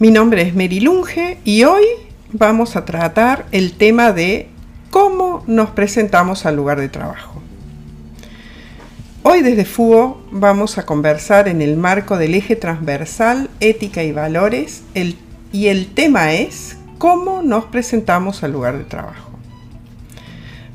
[0.00, 1.84] Mi nombre es Mary Lunge y hoy
[2.32, 4.48] vamos a tratar el tema de
[4.88, 7.42] cómo nos presentamos al lugar de trabajo.
[9.22, 14.84] Hoy desde FUO vamos a conversar en el marco del eje transversal ética y valores
[15.52, 19.29] y el tema es cómo nos presentamos al lugar de trabajo.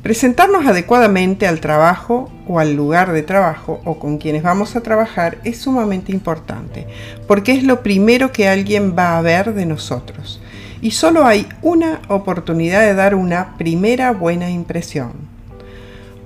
[0.06, 5.40] Presentarnos adecuadamente al trabajo o al lugar de trabajo o con quienes vamos a trabajar
[5.44, 6.86] es sumamente importante,
[7.27, 10.40] porque es lo primero que alguien va a ver de nosotros.
[10.80, 15.13] Y solo hay una oportunidad de dar una primera buena impresión.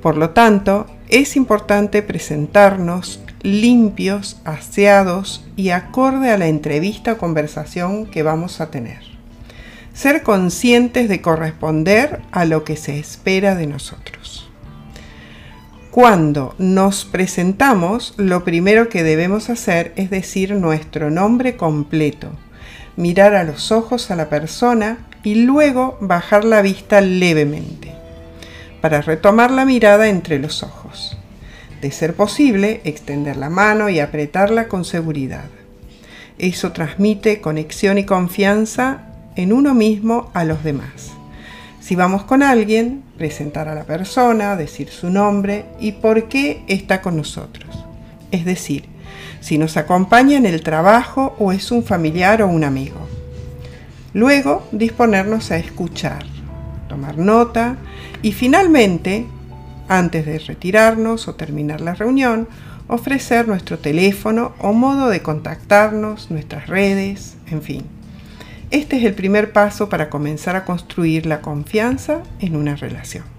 [0.02, 8.08] Por lo tanto, es importante presentarnos limpios, aseados y acorde a la entrevista o conversación
[8.08, 9.19] que vamos a tener
[10.00, 14.50] ser conscientes de corresponder a lo que se espera de nosotros.
[15.92, 22.32] Cuando nos presentamos, lo primero que debemos hacer es decir nuestro nombre completo,
[22.96, 27.92] mirar a los ojos a la persona y luego bajar la vista levemente,
[28.80, 31.18] para retomar la mirada entre los ojos.
[31.82, 35.50] De ser posible, extender la mano y apretarla con seguridad.
[36.38, 39.09] Eso transmite conexión y confianza
[39.40, 41.12] en uno mismo a los demás.
[41.80, 47.02] Si vamos con alguien, presentar a la persona, decir su nombre y por qué está
[47.02, 47.86] con nosotros.
[48.32, 48.90] Es decir,
[49.40, 53.00] si nos acompaña en el trabajo o es un familiar o un amigo.
[54.14, 56.26] Luego, disponernos a escuchar,
[56.90, 57.78] tomar nota
[58.22, 59.26] y finalmente,
[59.88, 62.50] antes de retirarnos o terminar la reunión,
[62.90, 67.99] ofrecer nuestro teléfono o modo de contactarnos, nuestras redes, en fin.
[68.72, 73.39] Este es el primer paso para comenzar a construir la confianza en una relación.